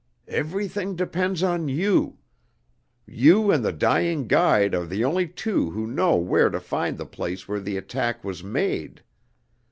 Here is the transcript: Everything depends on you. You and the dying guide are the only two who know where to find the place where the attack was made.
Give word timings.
Everything 0.27 0.95
depends 0.95 1.43
on 1.43 1.67
you. 1.67 2.17
You 3.05 3.51
and 3.51 3.63
the 3.63 3.71
dying 3.71 4.25
guide 4.25 4.73
are 4.73 4.87
the 4.87 5.05
only 5.05 5.27
two 5.27 5.69
who 5.69 5.85
know 5.85 6.15
where 6.15 6.49
to 6.49 6.59
find 6.59 6.97
the 6.97 7.05
place 7.05 7.47
where 7.47 7.59
the 7.59 7.77
attack 7.77 8.23
was 8.23 8.43
made. 8.43 9.03